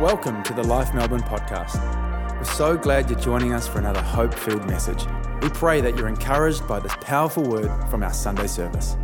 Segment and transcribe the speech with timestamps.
[0.00, 1.74] Welcome to the Life Melbourne podcast.
[2.36, 5.04] We're so glad you're joining us for another hope filled message.
[5.42, 8.96] We pray that you're encouraged by this powerful word from our Sunday service.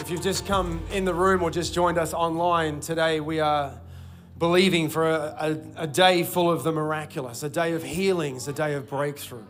[0.00, 3.78] If you've just come in the room or just joined us online today, we are
[4.40, 5.36] believing for a,
[5.76, 9.44] a, a, day full of the miraculous, a day of healings, a day of breakthrough.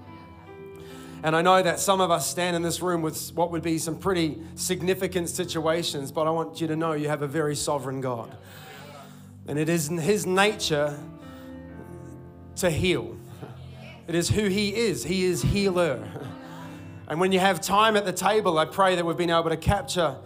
[1.23, 3.77] And I know that some of us stand in this room with what would be
[3.79, 8.01] some pretty significant situations, but I want you to know you have a very sovereign
[8.01, 8.35] God.
[9.47, 10.99] And it is in His nature
[12.57, 13.17] to heal,
[14.07, 15.05] it is who He is.
[15.05, 16.09] He is healer.
[17.07, 19.57] And when you have time at the table, I pray that we've been able to
[19.57, 20.17] capture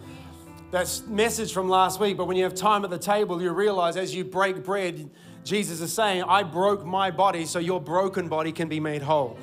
[0.71, 2.15] that message from last week.
[2.15, 5.09] But when you have time at the table, you realize as you break bread,
[5.43, 9.37] Jesus is saying, I broke my body so your broken body can be made whole.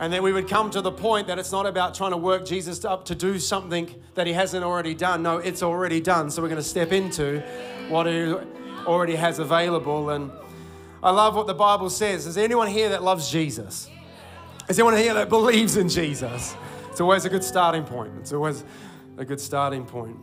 [0.00, 2.44] And then we would come to the point that it's not about trying to work
[2.44, 5.22] Jesus up to do something that he hasn't already done.
[5.22, 6.30] No, it's already done.
[6.30, 7.40] So we're going to step into
[7.88, 8.34] what he
[8.86, 10.10] already has available.
[10.10, 10.32] And
[11.02, 12.26] I love what the Bible says.
[12.26, 13.88] Is there anyone here that loves Jesus?
[14.68, 16.56] Is there anyone here that believes in Jesus?
[16.90, 18.12] It's always a good starting point.
[18.18, 18.64] It's always
[19.16, 20.16] a good starting point.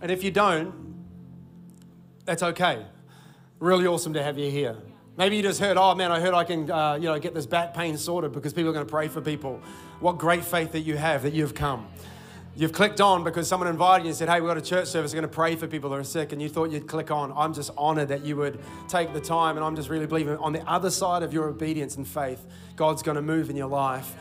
[0.00, 0.72] And if you don't,
[2.24, 2.86] that's okay.
[3.58, 4.76] Really awesome to have you here.
[5.18, 7.44] Maybe you just heard, oh man, I heard I can, uh, you know, get this
[7.44, 9.60] back pain sorted because people are going to pray for people.
[9.98, 11.88] What great faith that you have that you've come.
[12.54, 15.12] You've clicked on because someone invited you and said, hey, we've got a church service,
[15.12, 17.32] we're going to pray for people that are sick, and you thought you'd click on.
[17.36, 20.52] I'm just honored that you would take the time, and I'm just really believing on
[20.52, 24.14] the other side of your obedience and faith, God's going to move in your life.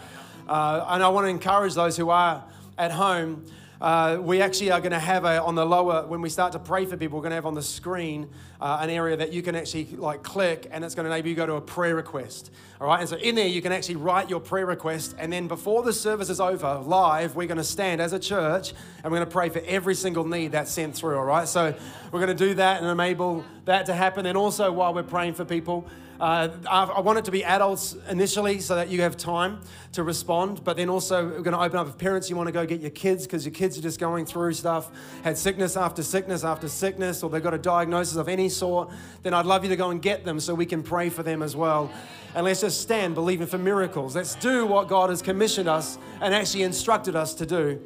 [0.47, 2.43] Uh, and I want to encourage those who are
[2.79, 3.45] at home
[3.79, 6.59] uh, we actually are going to have a, on the lower, when we start to
[6.59, 9.41] pray for people, we're going to have on the screen uh, an area that you
[9.41, 11.95] can actually like click and it's going to enable you to go to a prayer
[11.95, 12.51] request.
[12.81, 12.99] All right.
[12.99, 15.15] And so in there, you can actually write your prayer request.
[15.19, 18.73] And then before the service is over, live, we're going to stand as a church
[19.03, 21.17] and we're going to pray for every single need that's sent through.
[21.17, 21.47] All right.
[21.47, 21.75] So
[22.11, 24.25] we're going to do that and enable that to happen.
[24.25, 25.87] And also while we're praying for people,
[26.19, 29.59] uh, I want it to be adults initially so that you have time
[29.91, 32.51] to respond, but then also we're going to open up if parents you want to
[32.51, 34.89] go get your kids because your kids are just going through stuff,
[35.23, 38.89] had sickness after sickness after sickness, or they've got a diagnosis of any sort,
[39.21, 41.43] then I'd love you to go and get them so we can pray for them
[41.43, 41.91] as well.
[42.33, 44.15] And let's just stand believing for miracles.
[44.15, 47.79] Let's do what God has commissioned us and actually instructed us to do.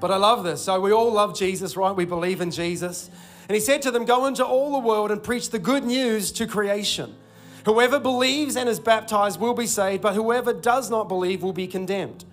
[0.00, 0.62] But I love this.
[0.62, 1.92] So we all love Jesus, right?
[1.92, 3.10] We believe in Jesus.
[3.48, 6.32] And he said to them, Go into all the world and preach the good news
[6.32, 7.14] to creation.
[7.64, 11.66] Whoever believes and is baptized will be saved, but whoever does not believe will be
[11.66, 12.24] condemned.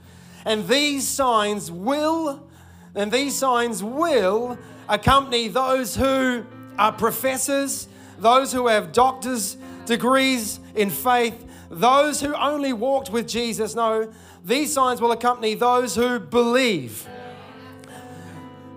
[0.45, 2.47] And these signs will,
[2.93, 4.57] and these signs will
[4.87, 6.45] accompany those who
[6.77, 7.87] are professors,
[8.19, 13.73] those who have doctors' degrees in faith, those who only walked with Jesus.
[13.75, 14.11] No,
[14.45, 17.07] these signs will accompany those who believe.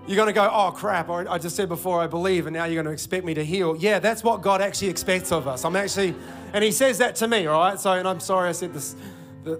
[0.07, 2.81] You're going to go, oh crap, I just said before I believe, and now you're
[2.81, 3.75] going to expect me to heal.
[3.75, 5.65] Yeah, that's what God actually expects of us.
[5.65, 6.15] I'm actually,
[6.53, 7.77] and He says that to me, all right?
[7.77, 8.95] So, and I'm sorry I said this,
[9.43, 9.59] the,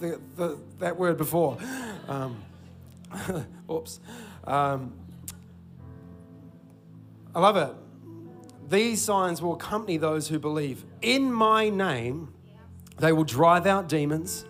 [0.00, 1.56] the, the, that word before.
[2.08, 2.42] Um,
[3.70, 4.00] oops.
[4.44, 4.92] Um,
[7.32, 7.72] I love it.
[8.68, 10.84] These signs will accompany those who believe.
[11.00, 12.34] In my name,
[12.98, 14.46] they will drive out demons.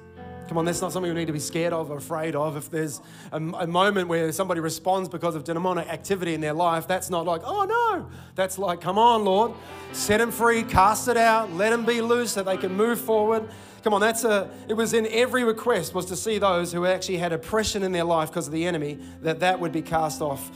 [0.49, 2.57] Come on, that's not something we need to be scared of or afraid of.
[2.57, 3.01] If there's
[3.33, 7.27] a, a, moment where somebody responds because of demonic activity in their life, that's not
[7.27, 8.09] like, oh no.
[8.37, 9.53] That's like, come on, Lord,
[9.93, 13.49] set them free, cast it out, let them be loose so they can move forward.
[13.83, 17.19] Come on, that's a, it was in every request was to see those who actually
[17.19, 20.51] had oppression in their life because of the enemy, that that would be cast off.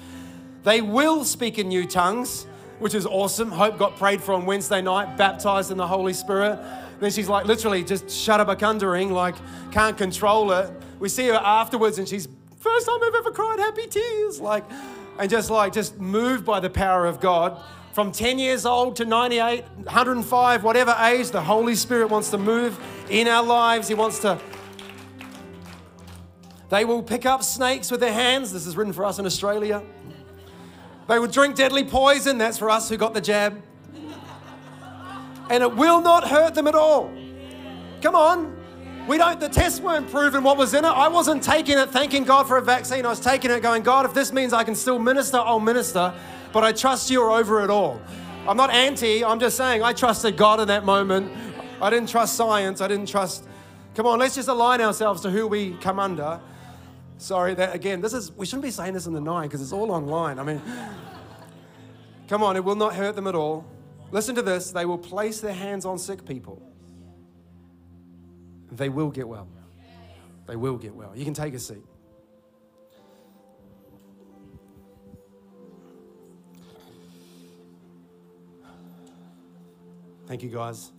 [0.63, 2.47] They will speak in new tongues,
[2.79, 3.51] which is awesome.
[3.51, 6.59] Hope got prayed for on Wednesday night, baptized in the Holy Spirit.
[7.01, 9.35] Then she's like literally just shutterbakundering, like
[9.73, 10.71] can't control it.
[10.99, 12.29] We see her afterwards and she's,
[12.59, 14.39] first time I've ever cried happy tears.
[14.39, 14.65] Like,
[15.19, 17.61] and just like, just moved by the power of God.
[17.93, 22.79] From 10 years old to 98, 105, whatever age, the Holy Spirit wants to move
[23.09, 23.89] in our lives.
[23.89, 24.39] He wants to.
[26.69, 28.53] They will pick up snakes with their hands.
[28.53, 29.83] This is written for us in Australia.
[31.09, 32.39] They will drink deadly poison.
[32.39, 33.61] That's for us who got the jab
[35.51, 37.13] and it will not hurt them at all.
[38.01, 38.57] Come on.
[39.07, 40.89] We don't, the tests weren't proving what was in it.
[40.89, 43.05] I wasn't taking it thanking God for a vaccine.
[43.05, 46.15] I was taking it going, God, if this means I can still minister, I'll minister,
[46.53, 48.01] but I trust you're over it all.
[48.47, 51.33] I'm not anti, I'm just saying I trusted God in that moment.
[51.83, 52.81] I didn't trust science.
[52.81, 53.45] I didn't trust.
[53.95, 56.41] Come on, let's just align ourselves to who we come under.
[57.19, 59.73] Sorry, that again, this is, we shouldn't be saying this in the nine because it's
[59.73, 60.39] all online.
[60.39, 60.63] I mean,
[62.29, 63.65] come on, it will not hurt them at all.
[64.13, 66.63] Listen to this they will place their hands on sick people.
[68.73, 69.49] They will get well.
[70.47, 71.13] They will get well.
[71.15, 71.85] You can take a seat.
[80.27, 80.93] Thank you, guys.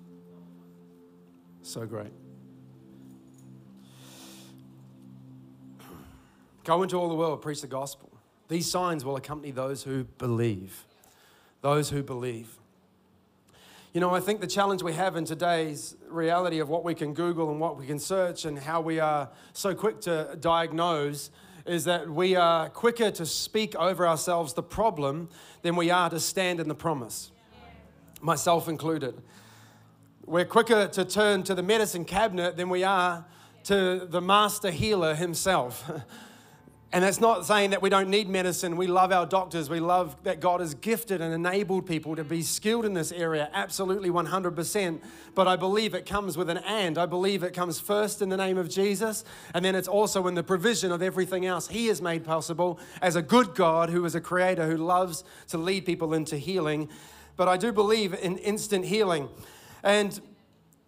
[1.61, 2.11] So great.
[6.65, 8.11] Go into all the world, preach the gospel.
[8.49, 10.85] These signs will accompany those who believe.
[11.61, 12.60] Those who believe.
[13.93, 17.13] You know, I think the challenge we have in today's reality of what we can
[17.13, 21.29] Google and what we can search and how we are so quick to diagnose
[21.65, 25.27] is that we are quicker to speak over ourselves the problem
[25.61, 27.33] than we are to stand in the promise,
[28.21, 29.21] myself included.
[30.25, 33.25] We're quicker to turn to the medicine cabinet than we are
[33.65, 35.91] to the master healer himself.
[36.93, 38.75] And that's not saying that we don't need medicine.
[38.75, 39.69] We love our doctors.
[39.69, 43.49] We love that God has gifted and enabled people to be skilled in this area,
[43.53, 44.99] absolutely 100%.
[45.33, 46.97] But I believe it comes with an and.
[46.97, 49.23] I believe it comes first in the name of Jesus,
[49.53, 53.15] and then it's also in the provision of everything else He has made possible as
[53.15, 56.89] a good God who is a creator who loves to lead people into healing.
[57.37, 59.29] But I do believe in instant healing.
[59.81, 60.19] And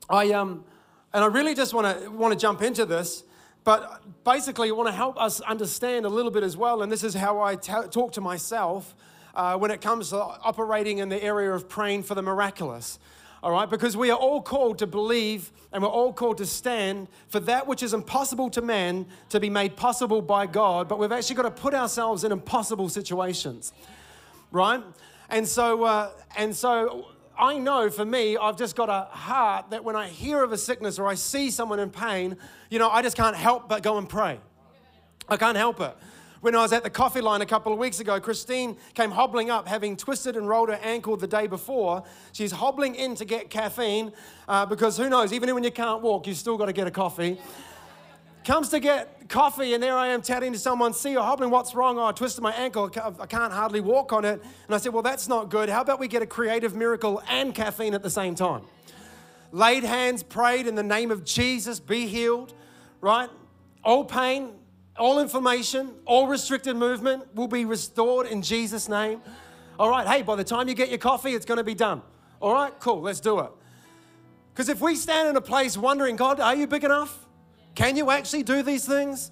[0.09, 0.65] I, um,
[1.13, 3.23] and I really just want to want to jump into this
[3.63, 7.03] but basically, I want to help us understand a little bit as well, and this
[7.03, 8.95] is how I t- talk to myself
[9.35, 12.99] uh, when it comes to operating in the area of praying for the miraculous.
[13.41, 17.09] All right, because we are all called to believe and we're all called to stand
[17.27, 21.11] for that which is impossible to man to be made possible by God, but we've
[21.11, 23.73] actually got to put ourselves in impossible situations,
[24.51, 24.81] right?
[25.29, 27.07] And so, uh, and so
[27.37, 30.57] I know for me, I've just got a heart that when I hear of a
[30.57, 32.37] sickness or I see someone in pain,
[32.69, 34.39] you know, I just can't help but go and pray.
[35.27, 35.95] I can't help it.
[36.41, 39.49] When I was at the coffee line a couple of weeks ago, Christine came hobbling
[39.49, 42.03] up, having twisted and rolled her ankle the day before.
[42.33, 44.11] She's hobbling in to get caffeine
[44.47, 46.91] uh, because who knows, even when you can't walk, you've still got to get a
[46.91, 47.39] coffee
[48.45, 51.73] comes to get coffee, and there I am chatting to someone, see you're hobbling, what's
[51.75, 51.97] wrong?
[51.97, 54.41] Oh, I twisted my ankle, I can't hardly walk on it.
[54.65, 55.69] And I said, Well, that's not good.
[55.69, 58.63] How about we get a creative miracle and caffeine at the same time?
[59.51, 62.53] Laid hands, prayed in the name of Jesus, be healed,
[63.01, 63.29] right?
[63.83, 64.51] All pain,
[64.97, 69.21] all inflammation, all restricted movement will be restored in Jesus' name.
[69.79, 72.01] All right, hey, by the time you get your coffee, it's going to be done.
[72.39, 73.51] All right, cool, let's do it.
[74.53, 77.22] Because if we stand in a place wondering, God, are you big enough?
[77.75, 79.31] Can you actually do these things?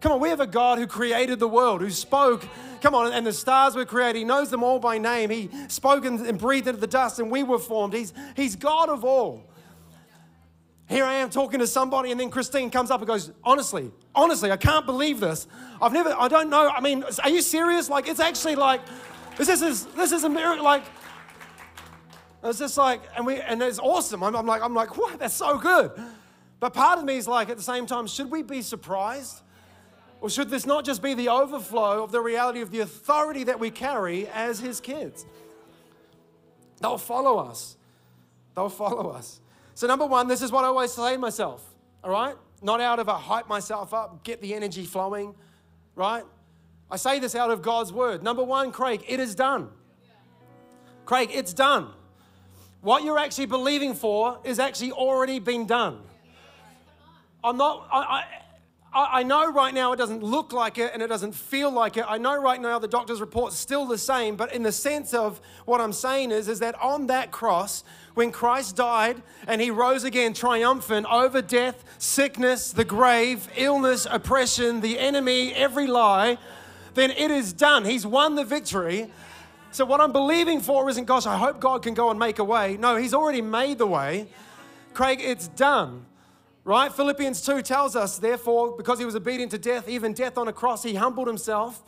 [0.00, 2.46] Come on, we have a God who created the world, who spoke.
[2.82, 4.18] Come on, and the stars were created.
[4.18, 5.30] He knows them all by name.
[5.30, 7.94] He spoke and, breathed into the dust, and we were formed.
[7.94, 9.50] He's, he's God of all.
[10.86, 14.52] Here I am talking to somebody, and then Christine comes up and goes, Honestly, honestly,
[14.52, 15.46] I can't believe this.
[15.80, 16.68] I've never, I don't know.
[16.68, 17.88] I mean, are you serious?
[17.88, 18.82] Like, it's actually like,
[19.38, 20.62] this is, this is a miracle.
[20.62, 20.84] Like,
[22.42, 24.22] it's just like, and we, and it's awesome.
[24.22, 25.18] I'm, I'm like, I'm like, what?
[25.18, 25.92] That's so good.
[26.64, 29.42] But part of me is like, at the same time, should we be surprised?
[30.22, 33.60] Or should this not just be the overflow of the reality of the authority that
[33.60, 35.26] we carry as His kids?
[36.80, 37.76] They'll follow us.
[38.54, 39.42] They'll follow us.
[39.74, 41.62] So, number one, this is what I always say to myself,
[42.02, 42.34] all right?
[42.62, 45.34] Not out of a hype myself up, get the energy flowing,
[45.94, 46.24] right?
[46.90, 48.22] I say this out of God's word.
[48.22, 49.68] Number one, Craig, it is done.
[51.04, 51.88] Craig, it's done.
[52.80, 56.00] What you're actually believing for is actually already been done.
[57.44, 58.24] I'm not, I,
[58.94, 61.98] I, I know right now it doesn't look like it and it doesn't feel like
[61.98, 62.06] it.
[62.08, 65.42] I know right now the doctor's report's still the same, but in the sense of
[65.66, 67.84] what I'm saying is, is that on that cross,
[68.14, 74.80] when Christ died and he rose again triumphant over death, sickness, the grave, illness, oppression,
[74.80, 76.38] the enemy, every lie,
[76.94, 77.84] then it is done.
[77.84, 79.10] He's won the victory.
[79.72, 82.44] So, what I'm believing for isn't, gosh, I hope God can go and make a
[82.44, 82.76] way.
[82.76, 84.28] No, He's already made the way.
[84.92, 86.06] Craig, it's done.
[86.64, 86.90] Right?
[86.90, 90.52] Philippians 2 tells us, therefore, because he was obedient to death, even death on a
[90.52, 91.82] cross, he humbled himself.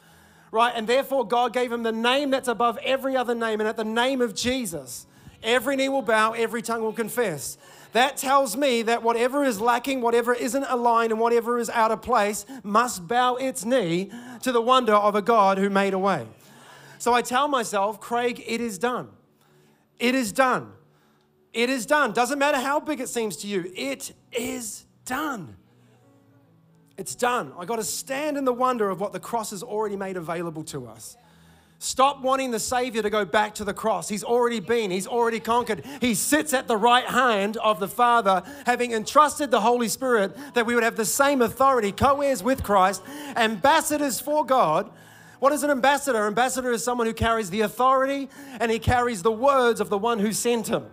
[0.52, 0.72] Right?
[0.76, 3.60] And therefore, God gave him the name that's above every other name.
[3.60, 5.06] And at the name of Jesus,
[5.42, 7.58] every knee will bow, every tongue will confess.
[7.92, 12.02] That tells me that whatever is lacking, whatever isn't aligned, and whatever is out of
[12.02, 14.10] place must bow its knee
[14.42, 16.26] to the wonder of a God who made a way.
[16.98, 19.08] So I tell myself, Craig, it is done.
[19.98, 20.72] It is done.
[21.52, 22.12] It is done.
[22.12, 25.56] Doesn't matter how big it seems to you, it is done.
[26.96, 27.52] It's done.
[27.58, 30.64] I got to stand in the wonder of what the cross has already made available
[30.64, 31.16] to us.
[31.78, 34.08] Stop wanting the Savior to go back to the cross.
[34.08, 35.84] He's already been, He's already conquered.
[36.00, 40.64] He sits at the right hand of the Father, having entrusted the Holy Spirit that
[40.64, 43.02] we would have the same authority, co heirs with Christ,
[43.36, 44.90] ambassadors for God.
[45.38, 46.26] What is an ambassador?
[46.26, 50.18] Ambassador is someone who carries the authority and he carries the words of the one
[50.18, 50.86] who sent him.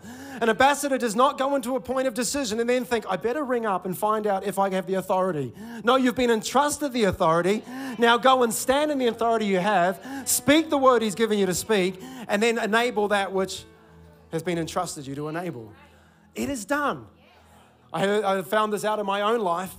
[0.43, 3.45] An ambassador does not go into a point of decision and then think, I better
[3.45, 5.53] ring up and find out if I have the authority.
[5.85, 7.63] No, you've been entrusted the authority.
[7.97, 11.45] Now go and stand in the authority you have, speak the word he's given you
[11.45, 11.97] to speak,
[12.27, 13.63] and then enable that which
[14.33, 15.71] has been entrusted you to enable.
[16.35, 17.07] It is done.
[17.93, 19.73] I, found this out in my own life.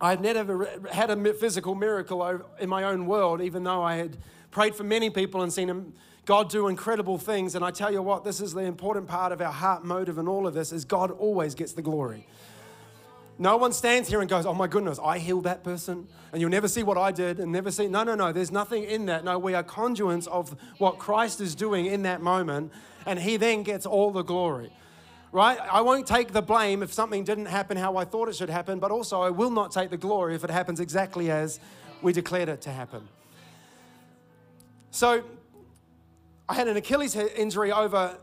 [0.00, 4.16] I had never had a physical miracle in my own world, even though I had
[4.50, 5.92] prayed for many people and seen
[6.30, 7.56] God do incredible things.
[7.56, 10.28] And I tell you what, this is the important part of our heart motive and
[10.28, 12.24] all of this is God always gets the glory.
[13.36, 16.52] No one stands here and goes, Oh my goodness, I healed that person, and you'll
[16.52, 17.88] never see what I did, and never see.
[17.88, 19.24] No, no, no, there's nothing in that.
[19.24, 22.70] No, we are conduits of what Christ is doing in that moment,
[23.06, 24.70] and He then gets all the glory.
[25.32, 25.58] Right?
[25.58, 28.78] I won't take the blame if something didn't happen how I thought it should happen,
[28.78, 31.58] but also I will not take the glory if it happens exactly as
[32.02, 33.08] we declared it to happen.
[34.92, 35.24] So,
[36.50, 38.18] I had an Achilles injury over,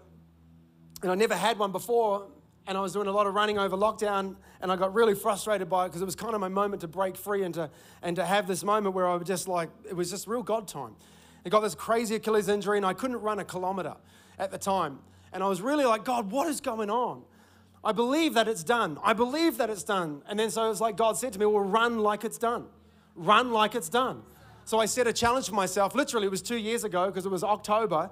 [1.02, 2.28] and I never had one before,
[2.68, 5.70] and I was doing a lot of running over lockdown and I got really frustrated
[5.70, 7.70] by it because it was kind of my moment to break free and to,
[8.02, 10.68] and to have this moment where I was just like, it was just real God
[10.68, 10.98] time.
[11.46, 13.96] I got this crazy Achilles injury and I couldn't run a kilometer
[14.38, 15.00] at the time.
[15.32, 17.24] And I was really like, God, what is going on?
[17.82, 18.98] I believe that it's done.
[19.02, 20.22] I believe that it's done.
[20.28, 22.66] And then so it was like God said to me, Well, run like it's done.
[23.16, 24.24] Run like it's done.
[24.68, 25.96] So I set a challenge for myself.
[25.96, 28.10] Literally, it was two years ago because it was October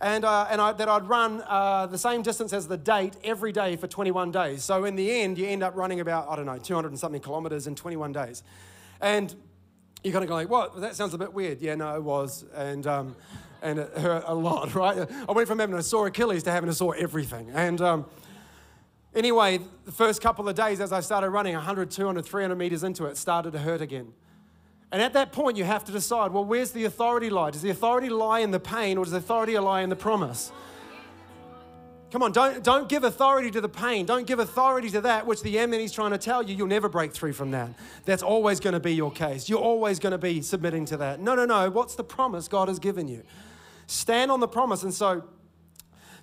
[0.00, 3.52] and, uh, and I, that I'd run uh, the same distance as the date every
[3.52, 4.64] day for 21 days.
[4.64, 7.20] So in the end, you end up running about, I don't know, 200 and something
[7.20, 8.42] kilometers in 21 days.
[9.02, 9.34] And
[10.02, 10.80] you're kind of going, what?
[10.80, 11.60] That sounds a bit weird.
[11.60, 12.46] Yeah, no, it was.
[12.54, 13.14] And, um,
[13.60, 15.06] and it hurt a lot, right?
[15.28, 17.50] I went from having a sore Achilles to having to sore everything.
[17.50, 18.06] And um,
[19.14, 23.04] anyway, the first couple of days as I started running 100, 200, 300 meters into
[23.04, 24.14] it, started to hurt again.
[24.90, 27.50] And at that point, you have to decide well, where's the authority lie?
[27.50, 30.50] Does the authority lie in the pain or does the authority lie in the promise?
[32.10, 34.06] Come on, don't, don't give authority to the pain.
[34.06, 36.56] Don't give authority to that which the enemy's trying to tell you.
[36.56, 37.74] You'll never break through from that.
[38.06, 39.46] That's always going to be your case.
[39.46, 41.20] You're always going to be submitting to that.
[41.20, 41.68] No, no, no.
[41.68, 43.24] What's the promise God has given you?
[43.86, 44.84] Stand on the promise.
[44.84, 45.24] And so,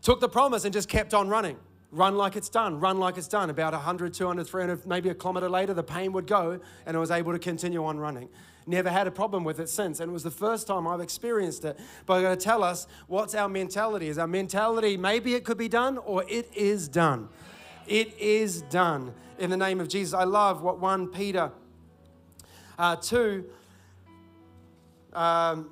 [0.01, 1.57] took the promise and just kept on running.
[1.95, 3.49] Run like it's done, run like it's done.
[3.49, 7.09] About 100, 200, 300, maybe a kilometer later, the pain would go and I was
[7.09, 8.27] able to continue on running.
[8.67, 10.01] Never had a problem with it since.
[10.01, 11.79] And it was the first time I've experienced it.
[12.05, 14.09] But I'm going to tell us what's our mentality.
[14.09, 17.29] Is our mentality maybe it could be done or it is done?
[17.87, 20.13] It is done in the name of Jesus.
[20.13, 21.49] I love what 1 Peter
[22.77, 23.45] uh, 2.
[25.13, 25.69] Um,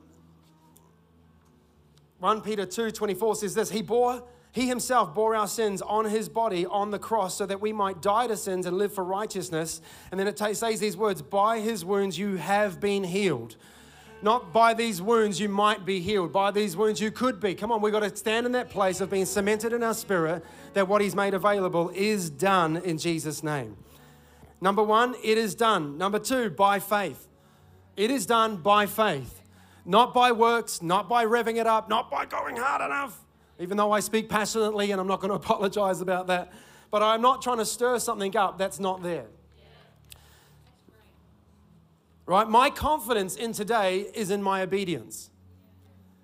[2.19, 6.29] 1 Peter 2 24 says this He bore he himself bore our sins on his
[6.29, 9.81] body on the cross so that we might die to sins and live for righteousness.
[10.11, 13.55] And then it says these words By his wounds you have been healed.
[14.21, 16.31] Not by these wounds you might be healed.
[16.31, 17.55] By these wounds you could be.
[17.55, 20.45] Come on, we've got to stand in that place of being cemented in our spirit
[20.75, 23.75] that what he's made available is done in Jesus' name.
[24.61, 25.97] Number one, it is done.
[25.97, 27.27] Number two, by faith.
[27.97, 29.41] It is done by faith.
[29.83, 33.22] Not by works, not by revving it up, not by going hard enough
[33.59, 36.51] even though I speak passionately and I'm not going to apologize about that.
[36.91, 39.25] But I'm not trying to stir something up that's not there.
[42.25, 42.47] Right?
[42.47, 45.29] My confidence in today is in my obedience.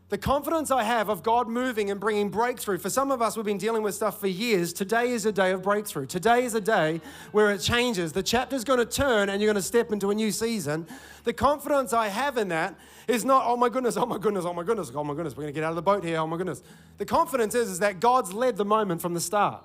[0.09, 2.79] The confidence I have of God moving and bringing breakthrough.
[2.79, 4.73] For some of us, we've been dealing with stuff for years.
[4.73, 6.07] Today is a day of breakthrough.
[6.07, 6.99] Today is a day
[7.31, 8.11] where it changes.
[8.11, 10.87] The chapter's going to turn and you're going to step into a new season.
[11.25, 12.73] The confidence I have in that
[13.07, 15.43] is not, oh my goodness, oh my goodness, oh my goodness, oh my goodness, we're
[15.43, 16.63] going to get out of the boat here, oh my goodness.
[16.97, 19.63] The confidence is, is that God's led the moment from the start.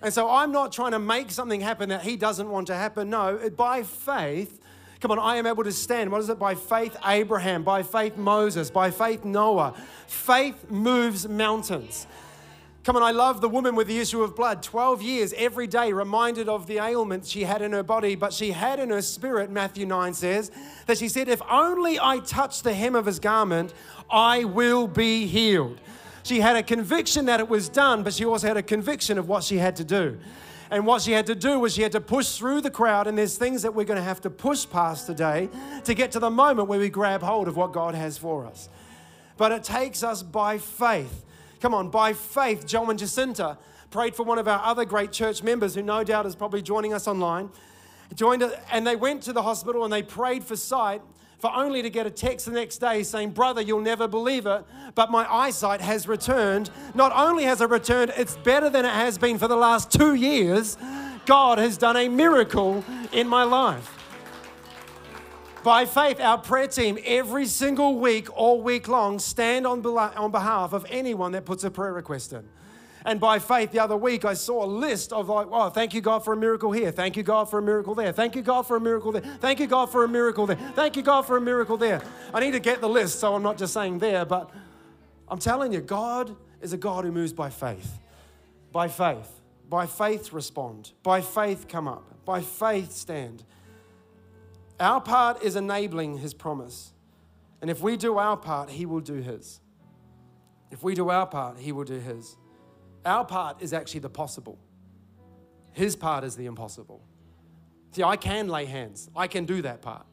[0.00, 3.10] And so I'm not trying to make something happen that He doesn't want to happen.
[3.10, 4.58] No, by faith,
[5.02, 6.12] Come on, I am able to stand.
[6.12, 6.38] What is it?
[6.38, 7.64] By faith, Abraham.
[7.64, 8.70] By faith, Moses.
[8.70, 9.74] By faith, Noah.
[10.06, 12.06] Faith moves mountains.
[12.84, 14.62] Come on, I love the woman with the issue of blood.
[14.62, 18.52] 12 years every day, reminded of the ailment she had in her body, but she
[18.52, 20.52] had in her spirit, Matthew 9 says,
[20.86, 23.74] that she said, If only I touch the hem of his garment,
[24.08, 25.80] I will be healed.
[26.22, 29.28] She had a conviction that it was done, but she also had a conviction of
[29.28, 30.20] what she had to do.
[30.72, 33.18] And what she had to do was she had to push through the crowd, and
[33.18, 35.50] there's things that we're going to have to push past today
[35.84, 38.70] to get to the moment where we grab hold of what God has for us.
[39.36, 41.26] But it takes us by faith.
[41.60, 43.58] Come on, by faith, Joe and Jacinta
[43.90, 46.94] prayed for one of our other great church members who no doubt is probably joining
[46.94, 47.50] us online.
[48.14, 51.02] Joined and they went to the hospital and they prayed for sight
[51.42, 54.64] for only to get a text the next day saying, Brother, you'll never believe it,
[54.94, 56.70] but my eyesight has returned.
[56.94, 60.14] Not only has it returned, it's better than it has been for the last two
[60.14, 60.78] years.
[61.26, 63.98] God has done a miracle in my life.
[65.64, 70.72] By faith, our prayer team every single week, all week long, stand on, on behalf
[70.72, 72.48] of anyone that puts a prayer request in.
[73.04, 76.00] And by faith, the other week, I saw a list of like, oh, thank you,
[76.00, 76.90] God, for a miracle here.
[76.90, 78.12] Thank you, God, for a miracle there.
[78.12, 79.22] Thank you, God, for a miracle there.
[79.40, 80.56] Thank you, God, for a miracle there.
[80.74, 82.00] Thank you, God, for a miracle there.
[82.32, 84.50] I need to get the list, so I'm not just saying there, but
[85.28, 87.98] I'm telling you, God is a God who moves by faith.
[88.70, 89.40] By faith.
[89.68, 90.92] By faith, respond.
[91.02, 92.24] By faith, come up.
[92.24, 93.42] By faith, stand.
[94.78, 96.92] Our part is enabling his promise.
[97.60, 99.60] And if we do our part, he will do his.
[100.70, 102.36] If we do our part, he will do his.
[103.04, 104.58] Our part is actually the possible,
[105.72, 107.02] his part is the impossible.
[107.92, 110.06] See, I can lay hands, I can do that part.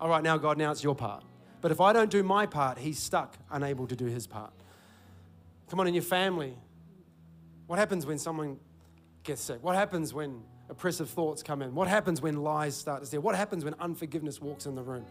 [0.00, 1.22] All right, now, God, now it's your part.
[1.60, 4.52] But if I don't do my part, he's stuck, unable to do his part.
[5.68, 6.56] Come on, in your family,
[7.66, 8.58] what happens when someone
[9.22, 9.62] gets sick?
[9.62, 11.74] What happens when oppressive thoughts come in?
[11.74, 13.20] What happens when lies start to steal?
[13.20, 15.04] What happens when unforgiveness walks in the room?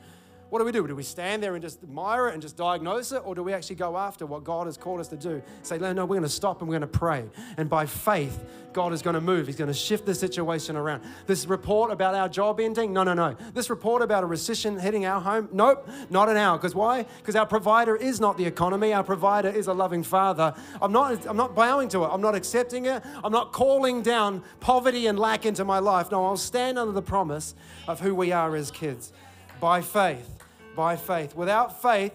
[0.49, 0.87] What do we do?
[0.87, 3.21] Do we stand there and just admire it and just diagnose it?
[3.23, 5.43] Or do we actually go after what God has called us to do?
[5.61, 7.25] Say, no, no, we're going to stop and we're going to pray.
[7.57, 9.45] And by faith, God is going to move.
[9.45, 11.03] He's going to shift the situation around.
[11.27, 12.93] This report about our job ending?
[12.93, 13.35] No, no, no.
[13.53, 15.49] This report about a recession hitting our home?
[15.51, 16.57] Nope, not an hour.
[16.57, 17.05] Because why?
[17.17, 18.91] Because our provider is not the economy.
[18.91, 20.55] Our provider is a loving father.
[20.81, 22.07] I'm not, I'm not bowing to it.
[22.07, 23.03] I'm not accepting it.
[23.23, 26.09] I'm not calling down poverty and lack into my life.
[26.09, 27.53] No, I'll stand under the promise
[27.87, 29.13] of who we are as kids
[29.59, 30.38] by faith
[30.75, 31.35] by faith.
[31.35, 32.13] Without faith,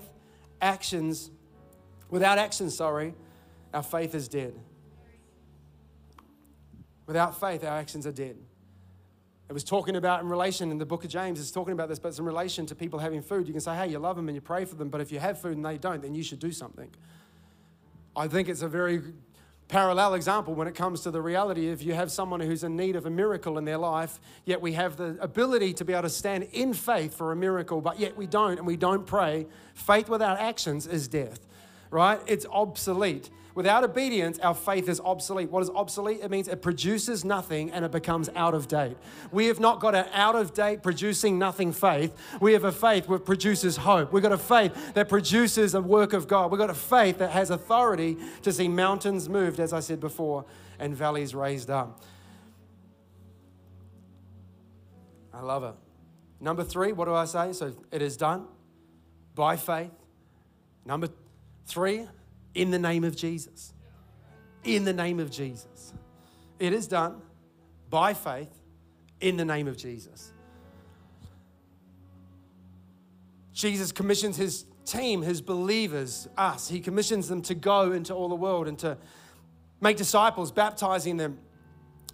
[0.60, 1.30] actions,
[2.10, 3.14] without actions, sorry,
[3.72, 4.54] our faith is dead.
[7.06, 8.36] Without faith, our actions are dead.
[9.48, 11.98] It was talking about in relation in the book of James, it's talking about this,
[11.98, 13.46] but it's in relation to people having food.
[13.46, 15.18] You can say, hey, you love them and you pray for them, but if you
[15.18, 16.90] have food and they don't, then you should do something.
[18.16, 19.02] I think it's a very
[19.68, 22.96] parallel example when it comes to the reality if you have someone who's in need
[22.96, 26.10] of a miracle in their life, yet we have the ability to be able to
[26.10, 29.46] stand in faith for a miracle, but yet we don't and we don't pray.
[29.74, 31.40] Faith without actions is death,
[31.94, 32.20] right?
[32.26, 33.30] It's obsolete.
[33.54, 35.48] Without obedience, our faith is obsolete.
[35.48, 36.18] What is obsolete?
[36.22, 38.96] It means it produces nothing and it becomes out of date.
[39.30, 42.12] We have not got an out of date, producing nothing faith.
[42.40, 44.12] We have a faith that produces hope.
[44.12, 46.50] We've got a faith that produces a work of God.
[46.50, 50.44] We've got a faith that has authority to see mountains moved, as I said before,
[50.80, 52.02] and valleys raised up.
[55.32, 55.74] I love it.
[56.40, 57.52] Number three, what do I say?
[57.52, 58.46] So it is done
[59.36, 59.92] by faith.
[60.84, 61.08] Number
[61.66, 62.06] three,
[62.54, 63.72] in the name of Jesus.
[64.62, 65.92] In the name of Jesus.
[66.58, 67.20] It is done
[67.90, 68.50] by faith
[69.20, 70.32] in the name of Jesus.
[73.52, 76.68] Jesus commissions his team, his believers, us.
[76.68, 78.98] He commissions them to go into all the world and to
[79.80, 81.38] make disciples, baptizing them.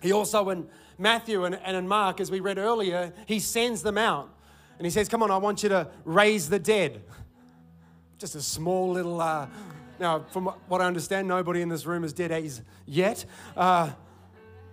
[0.03, 3.99] He also, in Matthew and, and in Mark, as we read earlier, he sends them
[3.99, 4.31] out
[4.79, 7.03] and he says, Come on, I want you to raise the dead.
[8.21, 9.47] Just a small little uh,
[9.99, 13.25] now, from what I understand, nobody in this room is dead as yet.
[13.57, 13.91] Uh,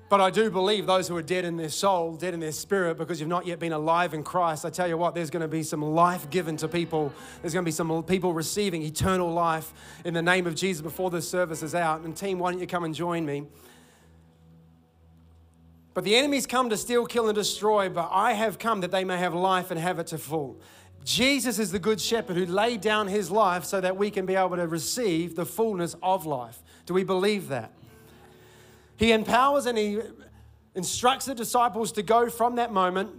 [0.09, 2.97] but I do believe those who are dead in their soul, dead in their spirit,
[2.97, 5.47] because you've not yet been alive in Christ, I tell you what, there's going to
[5.47, 7.13] be some life given to people.
[7.41, 11.09] There's going to be some people receiving eternal life in the name of Jesus before
[11.09, 12.01] this service is out.
[12.01, 13.47] And, team, why don't you come and join me?
[15.93, 19.05] But the enemy's come to steal, kill, and destroy, but I have come that they
[19.05, 20.61] may have life and have it to full.
[21.03, 24.35] Jesus is the good shepherd who laid down his life so that we can be
[24.35, 26.61] able to receive the fullness of life.
[26.85, 27.71] Do we believe that?
[28.97, 29.99] He empowers and he
[30.75, 33.11] instructs the disciples to go from that moment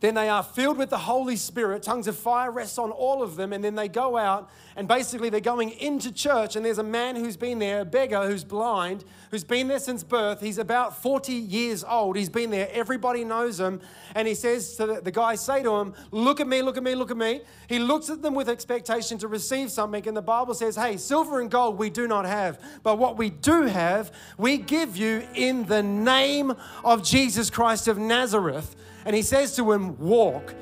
[0.00, 1.82] then they are filled with the Holy Spirit.
[1.82, 3.52] Tongues of fire rests on all of them.
[3.52, 6.54] And then they go out and basically they're going into church.
[6.54, 10.02] And there's a man who's been there, a beggar who's blind, who's been there since
[10.02, 10.40] birth.
[10.40, 12.16] He's about 40 years old.
[12.16, 12.68] He's been there.
[12.72, 13.80] Everybody knows him.
[14.14, 16.82] And he says to the, the guy, say to him, Look at me, look at
[16.82, 17.40] me, look at me.
[17.68, 20.06] He looks at them with expectation to receive something.
[20.06, 22.60] And the Bible says, Hey, silver and gold we do not have.
[22.82, 27.98] But what we do have, we give you in the name of Jesus Christ of
[27.98, 30.52] Nazareth and he says to him, Walk.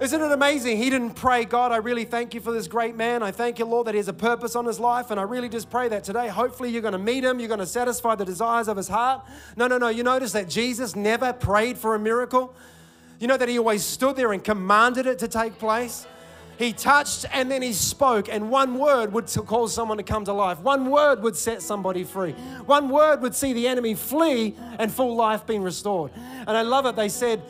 [0.00, 0.76] Isn't it amazing?
[0.76, 3.20] He didn't pray, God, I really thank you for this great man.
[3.20, 5.10] I thank you, Lord, that he has a purpose on his life.
[5.10, 7.40] And I really just pray that today, hopefully, you're going to meet him.
[7.40, 9.26] You're going to satisfy the desires of his heart.
[9.56, 9.88] No, no, no.
[9.88, 12.54] You notice that Jesus never prayed for a miracle.
[13.18, 16.06] You know that he always stood there and commanded it to take place.
[16.58, 20.32] He touched and then he spoke, and one word would cause someone to come to
[20.32, 20.60] life.
[20.60, 22.32] One word would set somebody free.
[22.66, 26.12] One word would see the enemy flee and full life being restored.
[26.16, 26.96] And I love it.
[26.96, 27.40] They said,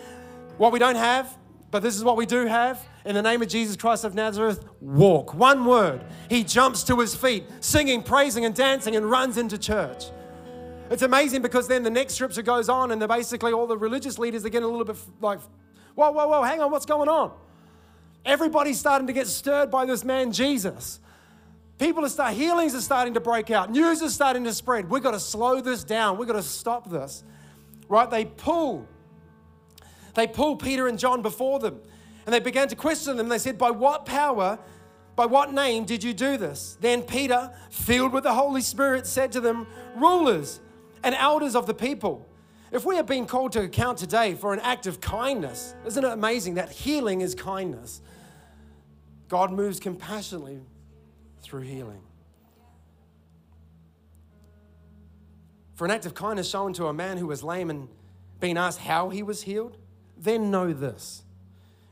[0.59, 1.38] What we don't have,
[1.71, 2.87] but this is what we do have.
[3.05, 5.35] In the name of Jesus Christ of Nazareth, walk.
[5.35, 6.05] One word.
[6.31, 10.05] He jumps to his feet, singing, praising, and dancing, and runs into church.
[10.91, 14.45] It's amazing because then the next scripture goes on, and basically all the religious leaders
[14.45, 15.41] are getting a little bit like,
[15.95, 17.33] whoa, whoa, whoa, hang on, what's going on?
[18.25, 21.01] Everybody's starting to get stirred by this man, Jesus.
[21.79, 23.71] People are start healings are starting to break out.
[23.71, 24.91] News is starting to spread.
[24.91, 26.19] We've got to slow this down.
[26.19, 27.23] We've got to stop this.
[27.89, 28.11] Right?
[28.11, 28.87] They pull.
[30.15, 31.81] They pull Peter and John before them.
[32.27, 33.29] And they began to question them.
[33.29, 34.59] They said, By what power
[35.17, 36.77] By what name did you do this?
[36.81, 39.67] Then Peter, filled with the Holy Spirit, said to them,
[39.97, 40.61] Rulers
[41.03, 42.29] and elders of the people,
[42.71, 46.13] if we are being called to account today for an act of kindness, isn't it
[46.13, 48.01] amazing that healing is kindness?
[49.29, 50.61] God moves compassionately
[51.41, 52.03] through healing.
[55.75, 57.89] For an act of kindness shown to a man who was lame and
[58.39, 59.77] being asked how he was healed,
[60.23, 61.23] then know this.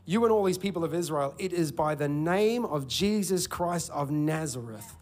[0.04, 3.90] You and all these people of Israel, it is by the name of Jesus Christ
[3.90, 4.96] of Nazareth,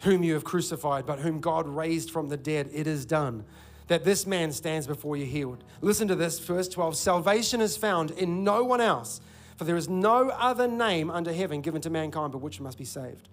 [0.00, 2.68] whom you have crucified, but whom God raised from the dead.
[2.72, 3.44] It is done
[3.86, 5.64] that this man stands before you healed.
[5.80, 6.96] Listen to this, verse 12.
[6.96, 9.20] Salvation is found in no one else,
[9.56, 12.84] for there is no other name under heaven given to mankind by which must be
[12.84, 13.28] saved.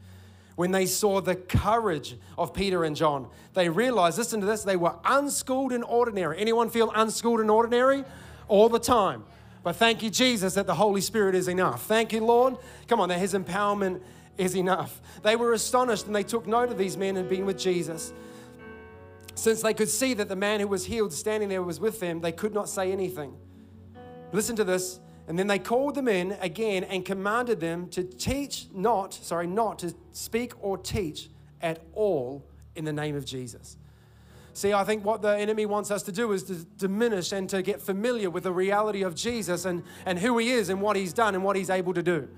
[0.55, 4.77] When they saw the courage of Peter and John, they realized, listen to this, they
[4.77, 6.39] were unschooled and ordinary.
[6.39, 8.05] Anyone feel unschooled and ordinary?
[8.47, 9.23] All the time.
[9.63, 11.85] But thank you, Jesus, that the Holy Spirit is enough.
[11.85, 12.57] Thank you, Lord.
[12.87, 14.01] Come on, that His empowerment
[14.37, 15.01] is enough.
[15.23, 18.13] They were astonished and they took note of these men had been with Jesus.
[19.33, 22.21] Since they could see that the man who was healed standing there was with them,
[22.21, 23.35] they could not say anything.
[24.31, 24.99] Listen to this.
[25.27, 29.79] And then they called them in again and commanded them to teach not, sorry, not
[29.79, 31.29] to speak or teach
[31.61, 33.77] at all in the name of Jesus.
[34.55, 37.61] See, I think what the enemy wants us to do is to diminish and to
[37.61, 41.11] get familiar with the reality of Jesus and, and who he is and what he's
[41.11, 42.29] done and what he's able to do.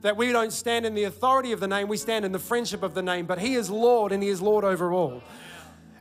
[0.00, 2.82] That we don't stand in the authority of the name, we stand in the friendship
[2.82, 5.22] of the name, but he is Lord and he is Lord over all.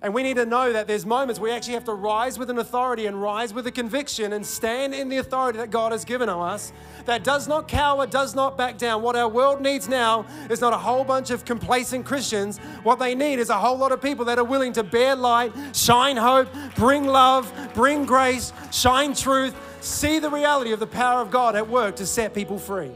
[0.01, 2.59] And we need to know that there's moments we actually have to rise with an
[2.59, 6.29] authority and rise with a conviction and stand in the authority that God has given
[6.29, 6.71] us
[7.05, 9.01] that does not cower, does not back down.
[9.01, 12.59] What our world needs now is not a whole bunch of complacent Christians.
[12.83, 15.51] What they need is a whole lot of people that are willing to bear light,
[15.75, 21.31] shine hope, bring love, bring grace, shine truth, see the reality of the power of
[21.31, 22.91] God at work to set people free.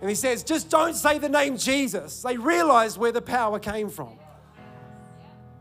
[0.00, 2.22] And he says, just don't say the name Jesus.
[2.22, 4.18] They realize where the power came from.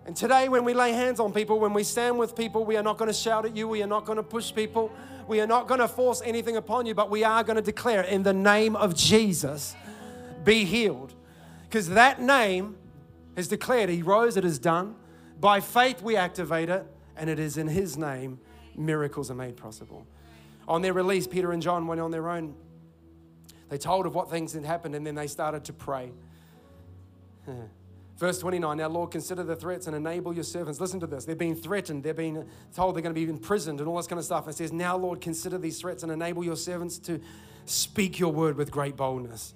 [0.08, 2.82] And today, when we lay hands on people, when we stand with people, we are
[2.82, 4.90] not going to shout at you, we are not going to push people,
[5.28, 8.04] we are not going to force anything upon you, but we are going to declare
[8.04, 9.76] in the name of Jesus,
[10.46, 11.14] be healed.
[11.64, 12.78] Because that name
[13.36, 14.96] is declared, He rose, it is done.
[15.42, 18.40] By faith, we activate it, and it is in His name
[18.78, 20.08] miracles are made possible.
[20.70, 22.56] On their release, Peter and John went on their own.
[23.68, 26.14] They told of what things had happened, and then they started to pray.
[28.18, 30.80] Verse 29 Now, Lord, consider the threats and enable your servants.
[30.80, 31.26] Listen to this.
[31.26, 32.04] They're being threatened.
[32.04, 34.48] They're being told they're going to be imprisoned and all this kind of stuff.
[34.48, 37.22] It says, Now, Lord, consider these threats and enable your servants to
[37.66, 39.54] speak your word with great boldness.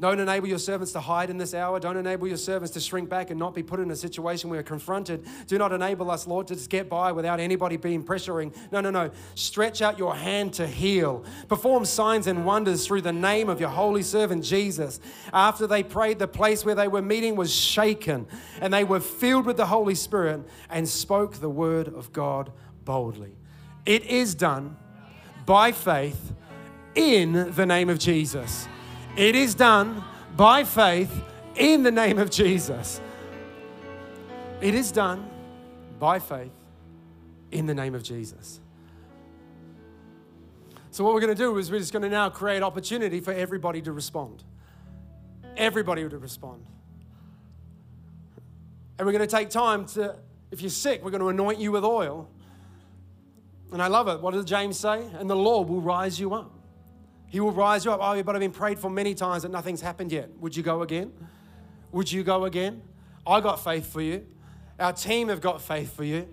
[0.00, 1.80] Don't enable your servants to hide in this hour.
[1.80, 4.62] Don't enable your servants to shrink back and not be put in a situation where
[4.62, 5.26] confronted.
[5.48, 8.54] Do not enable us, Lord, to just get by without anybody being pressuring.
[8.70, 9.10] No, no, no.
[9.34, 11.24] Stretch out your hand to heal.
[11.48, 15.00] Perform signs and wonders through the name of your holy servant Jesus.
[15.32, 18.28] After they prayed, the place where they were meeting was shaken,
[18.60, 22.52] and they were filled with the Holy Spirit and spoke the word of God
[22.84, 23.34] boldly.
[23.84, 24.76] It is done
[25.44, 26.34] by faith
[26.94, 28.68] in the name of Jesus.
[29.18, 30.04] It is done
[30.36, 31.10] by faith
[31.56, 33.00] in the name of Jesus.
[34.60, 35.28] It is done
[35.98, 36.52] by faith
[37.50, 38.60] in the name of Jesus.
[40.92, 43.32] So, what we're going to do is we're just going to now create opportunity for
[43.32, 44.44] everybody to respond.
[45.56, 46.64] Everybody to respond.
[48.98, 50.14] And we're going to take time to,
[50.52, 52.28] if you're sick, we're going to anoint you with oil.
[53.72, 54.20] And I love it.
[54.20, 55.04] What does James say?
[55.14, 56.52] And the Lord will rise you up.
[57.28, 58.00] He will rise you up.
[58.02, 60.30] Oh, but I've been prayed for many times and nothing's happened yet.
[60.40, 61.12] Would you go again?
[61.92, 62.82] Would you go again?
[63.26, 64.26] I got faith for you.
[64.78, 66.28] Our team have got faith for you.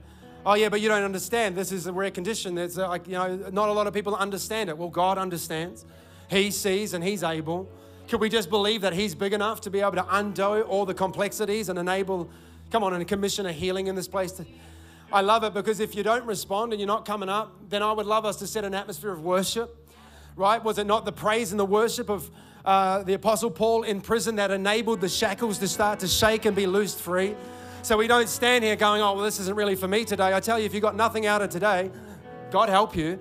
[0.45, 1.55] Oh, yeah, but you don't understand.
[1.55, 2.57] This is a rare condition.
[2.57, 4.77] It's like, you know, not a lot of people understand it.
[4.77, 5.85] Well, God understands.
[6.29, 7.69] He sees and He's able.
[8.07, 10.93] Could we just believe that He's big enough to be able to undo all the
[10.93, 12.29] complexities and enable,
[12.71, 14.31] come on, and commission a healing in this place?
[14.33, 14.45] To,
[15.11, 17.91] I love it because if you don't respond and you're not coming up, then I
[17.91, 19.84] would love us to set an atmosphere of worship
[20.35, 20.63] right?
[20.63, 22.29] Was it not the praise and the worship of
[22.63, 26.55] uh, the Apostle Paul in prison that enabled the shackles to start to shake and
[26.55, 27.35] be loosed free?
[27.81, 30.33] So we don't stand here going, oh, well, this isn't really for me today.
[30.33, 31.91] I tell you, if you got nothing out of today,
[32.51, 33.19] God help you.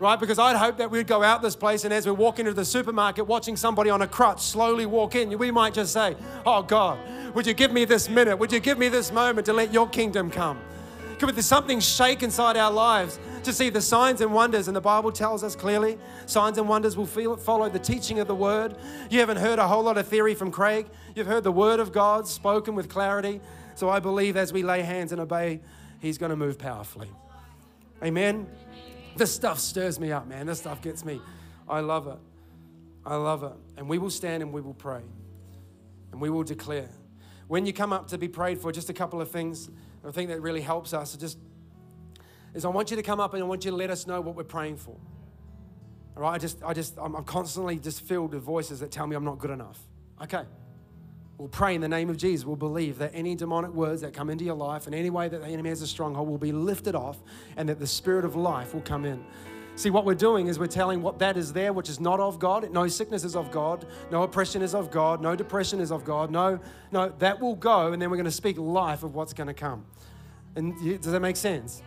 [0.00, 0.18] Right?
[0.18, 2.64] Because I'd hope that we'd go out this place and as we walk into the
[2.64, 6.98] supermarket, watching somebody on a crutch slowly walk in, we might just say, Oh God,
[7.34, 8.36] would you give me this minute?
[8.38, 10.58] Would you give me this moment to let your kingdom come?
[11.20, 14.68] Could there something shake inside our lives to see the signs and wonders.
[14.68, 18.34] And the Bible tells us clearly signs and wonders will follow the teaching of the
[18.34, 18.76] word.
[19.10, 21.92] You haven't heard a whole lot of theory from Craig, you've heard the word of
[21.92, 23.40] God spoken with clarity.
[23.74, 25.60] So I believe as we lay hands and obey,
[26.00, 27.10] He's going to move powerfully.
[28.02, 28.46] Amen.
[29.16, 30.46] This stuff stirs me up, man.
[30.46, 31.20] This stuff gets me.
[31.68, 32.18] I love it.
[33.04, 33.52] I love it.
[33.76, 35.02] And we will stand and we will pray.
[36.12, 36.88] And we will declare.
[37.50, 39.68] When you come up to be prayed for, just a couple of things
[40.06, 41.16] I think that really helps us.
[41.16, 41.36] Just
[42.54, 44.20] is I want you to come up and I want you to let us know
[44.20, 44.96] what we're praying for.
[46.16, 49.16] All right, I just, I just, I'm, constantly just filled with voices that tell me
[49.16, 49.80] I'm not good enough.
[50.22, 50.44] Okay,
[51.38, 52.46] We'll pray in the name of Jesus.
[52.46, 55.40] We'll believe that any demonic words that come into your life and any way that
[55.40, 57.18] the enemy has a stronghold will be lifted off
[57.56, 59.24] and that the spirit of life will come in.
[59.80, 62.38] See, what we're doing is we're telling what that is there, which is not of
[62.38, 62.70] God.
[62.70, 63.86] No sickness is of God.
[64.10, 65.22] No oppression is of God.
[65.22, 66.30] No depression is of God.
[66.30, 66.60] No,
[66.92, 69.54] no, that will go, and then we're going to speak life of what's going to
[69.54, 69.86] come.
[70.54, 71.82] And does that make sense?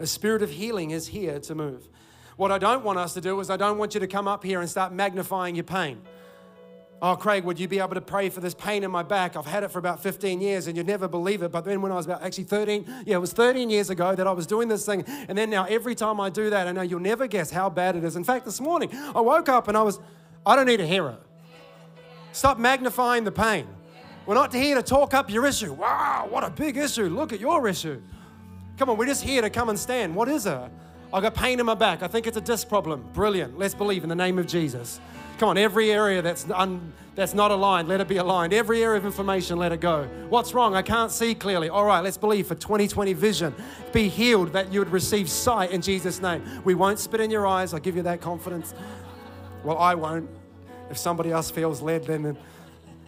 [0.00, 1.88] A spirit of healing is here to move.
[2.34, 4.42] What I don't want us to do is I don't want you to come up
[4.42, 6.02] here and start magnifying your pain.
[7.02, 9.36] Oh, Craig, would you be able to pray for this pain in my back?
[9.36, 11.52] I've had it for about 15 years and you'd never believe it.
[11.52, 14.26] But then when I was about actually 13, yeah, it was 13 years ago that
[14.26, 15.04] I was doing this thing.
[15.28, 17.96] And then now every time I do that, I know you'll never guess how bad
[17.96, 18.16] it is.
[18.16, 20.00] In fact, this morning I woke up and I was,
[20.46, 21.20] I don't need hear it.
[22.32, 23.66] Stop magnifying the pain.
[24.24, 25.74] We're not here to talk up your issue.
[25.74, 27.08] Wow, what a big issue.
[27.08, 28.00] Look at your issue.
[28.78, 30.14] Come on, we're just here to come and stand.
[30.14, 30.70] What is it?
[31.12, 32.02] I got pain in my back.
[32.02, 33.08] I think it's a disc problem.
[33.12, 33.58] Brilliant.
[33.58, 35.00] Let's believe in the name of Jesus.
[35.38, 38.54] Come on, every area that's, un, that's not aligned, let it be aligned.
[38.54, 40.04] Every area of information, let it go.
[40.30, 40.74] What's wrong?
[40.74, 41.68] I can't see clearly.
[41.68, 43.54] All right, let's believe for 2020 vision.
[43.92, 46.42] Be healed that you would receive sight in Jesus' name.
[46.64, 47.74] We won't spit in your eyes.
[47.74, 48.74] I'll give you that confidence.
[49.62, 50.30] Well, I won't.
[50.90, 52.38] If somebody else feels led, then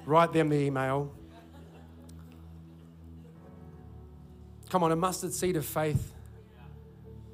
[0.04, 1.10] write them the email.
[4.68, 6.12] Come on, a mustard seed of faith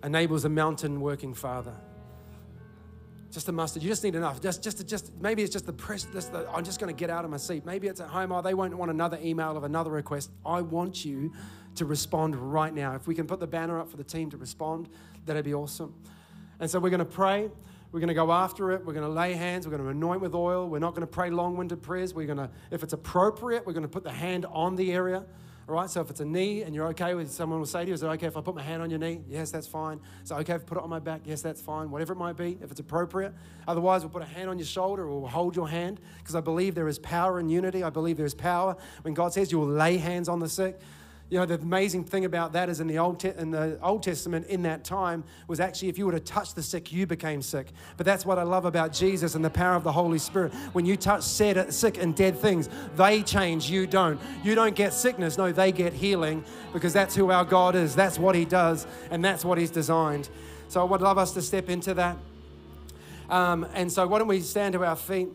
[0.05, 1.75] enables a mountain working father.
[3.35, 3.83] Just a mustard.
[3.83, 4.41] You just need enough.
[4.41, 5.13] Just, just, just.
[5.21, 6.07] Maybe it's just the press.
[6.13, 7.67] Just the, I'm just going to get out of my seat.
[7.67, 8.31] Maybe it's at home.
[8.31, 10.31] Oh, they won't want another email of another request.
[10.47, 11.33] I want you
[11.75, 12.95] to respond right now.
[12.95, 14.89] If we can put the banner up for the team to respond,
[15.27, 15.93] that'd be awesome.
[16.61, 17.51] And so we're going to pray.
[17.91, 18.87] We're going to go after it.
[18.87, 19.67] We're going to lay hands.
[19.67, 20.69] We're going to anoint with oil.
[20.69, 22.15] We're not going to pray long-winded prayers.
[22.15, 25.25] We're going to, if it's appropriate, we're going to put the hand on the area.
[25.67, 27.89] All right, so if it's a knee and you're okay with someone will say to
[27.89, 29.23] you, is it okay if I put my hand on your knee?
[29.27, 29.99] Yes, that's fine.
[30.23, 31.23] It okay if I put it on my back?
[31.25, 31.91] Yes, that's fine.
[31.91, 33.33] Whatever it might be, if it's appropriate.
[33.67, 36.43] Otherwise, we'll put a hand on your shoulder or we'll hold your hand because I
[36.43, 37.83] believe there is power in unity.
[37.83, 40.79] I believe there is power when God says you will lay hands on the sick.
[41.35, 44.05] You know, the amazing thing about that is in the Old, Te- in the Old
[44.05, 47.43] Testament, in that time, was actually if you were to touch the sick, you became
[47.43, 47.73] sick.
[47.97, 50.55] But that's what I love about Jesus and the power of the Holy Spirit.
[50.75, 54.21] When you touch sad, sick and dead things, they change, you don't.
[54.45, 57.97] You don't get sickness, no, they get healing because that's who our God is.
[57.97, 60.29] That's what He does, and that's what He's designed.
[60.69, 62.17] So I would love us to step into that.
[63.29, 65.31] Um, and so, why don't we stand to our feet?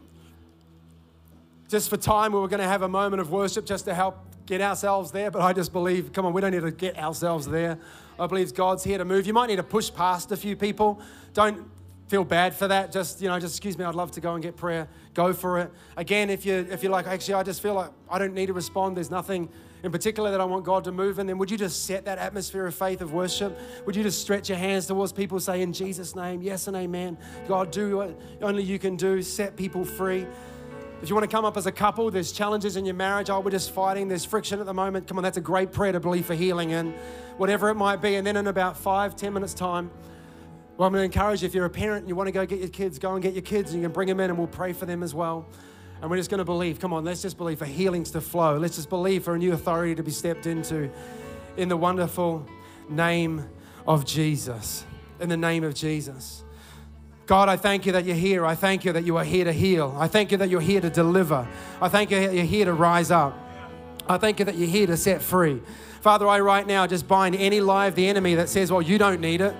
[1.68, 4.29] Just for time, we were going to have a moment of worship just to help
[4.50, 7.48] get ourselves there, but I just believe, come on, we don't need to get ourselves
[7.48, 7.78] there.
[8.20, 9.28] I believe God's here to move.
[9.28, 11.00] You might need to push past a few people.
[11.36, 11.70] Don't
[12.08, 12.92] feel bad for that.
[12.92, 14.88] Just, you know, just excuse me, I'd love to go and get prayer.
[15.14, 15.72] Go for it.
[15.96, 18.54] Again, if you if you're like, actually, I just feel like I don't need to
[18.54, 19.50] respond, there's nothing
[19.84, 22.18] in particular that I want God to move in, then would you just set that
[22.18, 23.58] atmosphere of faith of worship?
[23.86, 27.18] Would you just stretch your hands towards people, say in Jesus' name, yes and amen.
[27.48, 30.26] God, do what only you can do, set people free.
[31.02, 33.30] If you want to come up as a couple, there's challenges in your marriage.
[33.30, 34.10] Oh, we're just fighting.
[34.10, 35.08] There's friction at the moment.
[35.08, 36.92] Come on, that's a great prayer to believe for healing in,
[37.38, 38.16] whatever it might be.
[38.16, 39.92] And then in about five, ten minutes' time,
[40.76, 42.46] well, I'm going to encourage you if you're a parent and you want to go
[42.46, 44.38] get your kids, go and get your kids and you can bring them in and
[44.38, 45.48] we'll pray for them as well.
[46.02, 46.82] And we're just going to believe.
[46.82, 48.58] Come on, let's just believe for healings to flow.
[48.58, 50.90] Let's just believe for a new authority to be stepped into
[51.56, 52.46] in the wonderful
[52.90, 53.48] name
[53.88, 54.84] of Jesus.
[55.22, 56.44] In the name of Jesus.
[57.30, 58.44] God, I thank you that you're here.
[58.44, 59.96] I thank you that you are here to heal.
[60.00, 61.48] I thank you that you're here to deliver.
[61.80, 63.38] I thank you that you're here to rise up.
[64.08, 65.62] I thank you that you're here to set free.
[66.02, 68.98] Father, I right now just bind any lie of the enemy that says, well, you
[68.98, 69.56] don't need it.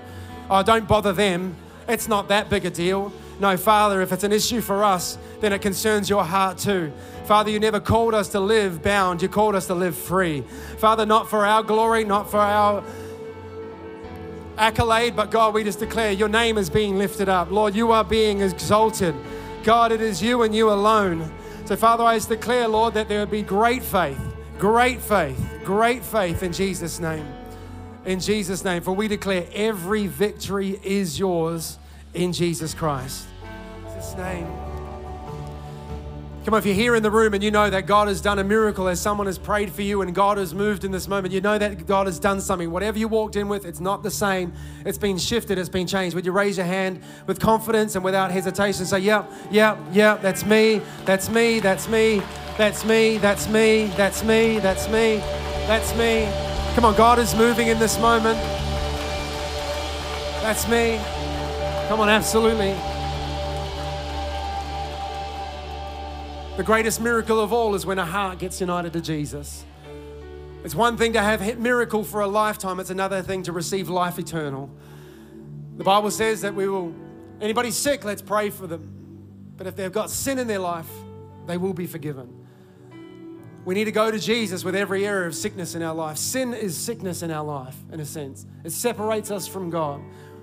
[0.50, 1.54] Oh, don't bother them.
[1.86, 3.12] It's not that big a deal.
[3.38, 6.92] No, Father, if it's an issue for us, then it concerns your heart too.
[7.26, 10.40] Father, you never called us to live bound, you called us to live free.
[10.78, 12.82] Father, not for our glory, not for our
[14.60, 17.50] accolade, but God, we just declare your name is being lifted up.
[17.50, 19.14] Lord, you are being exalted.
[19.64, 21.32] God, it is you and you alone.
[21.64, 24.20] So, Father, I just declare, Lord, that there would be great faith,
[24.58, 27.26] great faith, great faith in Jesus' name.
[28.04, 28.82] In Jesus' name.
[28.82, 31.78] For we declare every victory is yours
[32.14, 33.26] in Jesus Christ.
[33.84, 34.69] In Jesus' name.
[36.42, 38.38] Come on, if you're here in the room and you know that God has done
[38.38, 41.34] a miracle as someone has prayed for you and God has moved in this moment,
[41.34, 42.70] you know that God has done something.
[42.70, 44.54] Whatever you walked in with, it's not the same.
[44.86, 46.16] It's been shifted, it's been changed.
[46.16, 50.46] Would you raise your hand with confidence and without hesitation say, Yep, yep, yep, that's
[50.46, 52.22] me, that's me, that's me,
[52.56, 55.16] that's me, that's me, that's me, that's me,
[55.66, 56.50] that's me.
[56.74, 58.38] Come on, God is moving in this moment.
[60.40, 60.98] That's me.
[61.88, 62.74] Come on, absolutely.
[66.60, 69.64] The greatest miracle of all is when a heart gets united to Jesus.
[70.62, 74.18] It's one thing to have miracle for a lifetime, it's another thing to receive life
[74.18, 74.68] eternal.
[75.78, 76.92] The Bible says that we will,
[77.40, 79.54] anybody sick, let's pray for them.
[79.56, 80.90] But if they've got sin in their life,
[81.46, 82.28] they will be forgiven.
[83.64, 86.18] We need to go to Jesus with every area of sickness in our life.
[86.18, 88.44] Sin is sickness in our life, in a sense.
[88.64, 90.02] It separates us from God.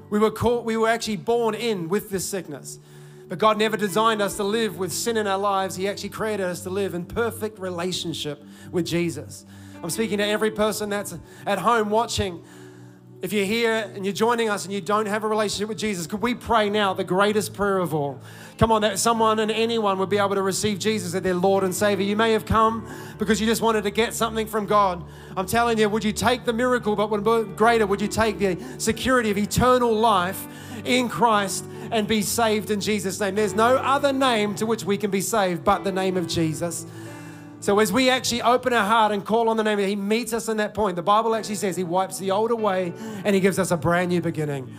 [0.09, 2.79] We were caught, we were actually born in with this sickness.
[3.27, 5.75] But God never designed us to live with sin in our lives.
[5.75, 9.45] He actually created us to live in perfect relationship with Jesus.
[9.83, 12.43] I'm speaking to every person that's at home watching.
[13.19, 16.05] If you're here and you're joining us and you don't have a relationship with Jesus,
[16.05, 18.21] could we pray now the greatest prayer of all?
[18.59, 21.63] Come on, that someone and anyone would be able to receive Jesus as their Lord
[21.63, 22.05] and Savior.
[22.05, 22.87] You may have come
[23.17, 25.03] because you just wanted to get something from God.
[25.35, 27.07] I'm telling you, would you take the miracle, but
[27.55, 30.45] greater, would you take the security of eternal life
[30.85, 33.35] in Christ and be saved in Jesus' name?
[33.35, 36.85] There's no other name to which we can be saved but the name of Jesus.
[37.59, 40.31] So as we actually open our heart and call on the name, of He meets
[40.33, 40.95] us in that point.
[40.95, 42.93] The Bible actually says He wipes the old away
[43.25, 44.71] and He gives us a brand new beginning.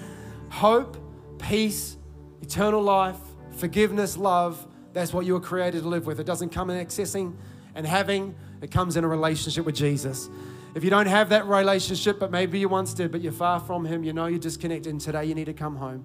[0.51, 0.97] Hope,
[1.39, 1.97] peace,
[2.41, 3.19] eternal life,
[3.57, 4.67] forgiveness, love.
[4.93, 6.21] That's what you were created to live with.
[6.21, 7.37] It doesn't come in accessing
[7.75, 10.29] and having, it comes in a relationship with Jesus.
[10.75, 13.85] If you don't have that relationship, but maybe you once did, but you're far from
[13.85, 16.05] Him, you know you're disconnected, and today you need to come home.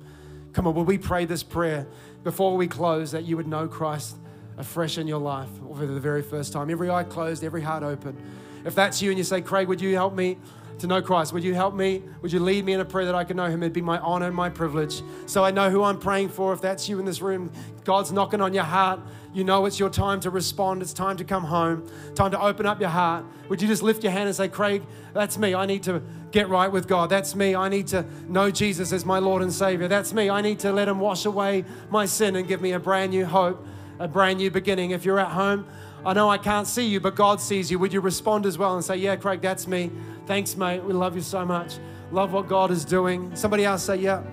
[0.54, 1.88] Come on, will we pray this prayer
[2.24, 4.18] before we close that you would know Christ
[4.58, 6.70] afresh in your life for the very first time?
[6.70, 8.16] Every eye closed, every heart open.
[8.64, 10.38] If that's you and you say, Craig, would you help me?
[10.80, 11.34] to know Christ.
[11.34, 12.04] Would you help me?
[12.22, 13.64] Would you lead me in a prayer that I can know Him?
[13.64, 15.02] It'd be my honor and my privilege.
[15.26, 16.54] So I know who I'm praying for.
[16.54, 17.52] If that's you in this room,
[17.84, 19.00] God's knocking on your heart.
[19.34, 20.82] You know it's your time to respond.
[20.82, 21.90] It's time to come home.
[22.16, 23.26] Time to open up your heart.
[23.50, 25.54] Would you just lift your hand and say, Craig, that's me.
[25.54, 26.02] I need to
[26.34, 27.10] get right with God.
[27.10, 27.56] That's me.
[27.56, 29.88] I need to know Jesus as my Lord and Savior.
[29.88, 30.30] That's me.
[30.30, 33.24] I need to let Him wash away my sin and give me a brand new
[33.24, 33.66] hope,
[34.00, 34.92] a brand new beginning.
[34.92, 35.66] If you're at home,
[36.06, 37.80] I know I can't see you, but God sees you.
[37.80, 39.92] Would you respond as well and say, Yeah, Craig, that's me.
[40.26, 40.84] Thanks, mate.
[40.84, 41.76] We love you so much.
[42.12, 43.34] Love what God is doing.
[43.36, 44.24] Somebody else say, Yeah.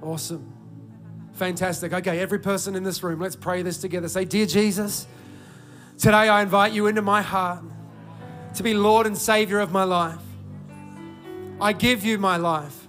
[0.00, 0.50] Awesome.
[1.34, 1.92] Fantastic.
[1.92, 4.08] Okay, every person in this room, let's pray this together.
[4.08, 5.06] Say, Dear Jesus,
[5.98, 7.62] today I invite you into my heart
[8.54, 10.20] to be Lord and Savior of my life.
[11.60, 12.88] I give you my life.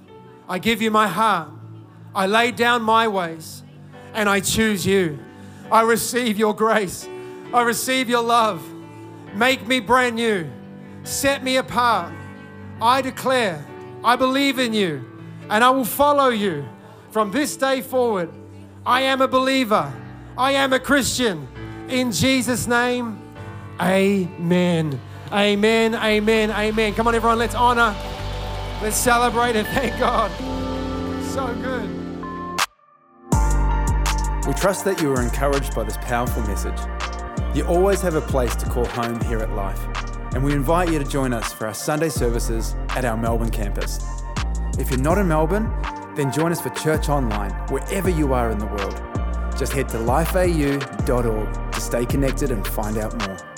[0.50, 1.50] I give you my heart.
[2.16, 3.64] I lay down my ways
[4.14, 5.20] and I choose you.
[5.72, 7.08] I receive your grace.
[7.54, 8.62] I receive your love.
[9.34, 10.50] Make me brand new
[11.04, 12.14] set me apart.
[12.82, 13.66] I declare,
[14.04, 15.06] I believe in you
[15.50, 16.66] and I will follow you
[17.12, 18.32] from this day forward.
[18.86, 19.94] I am a believer.
[20.38, 21.48] I am a Christian.
[21.90, 23.22] In Jesus' name,
[23.80, 25.00] amen.
[25.34, 26.94] Amen, amen, amen.
[26.94, 27.96] Come on, everyone, let's honor,
[28.82, 30.32] let's celebrate, and thank God.
[31.26, 31.90] So good.
[34.48, 36.80] We trust that you are encouraged by this powerful message.
[37.56, 39.84] You always have a place to call home here at Life
[40.34, 44.00] and we invite you to join us for our Sunday services at our Melbourne campus.
[44.80, 45.72] If you're not in Melbourne,
[46.16, 49.00] then join us for church online wherever you are in the world.
[49.58, 53.53] Just head to lifeau.org to stay connected and find out more.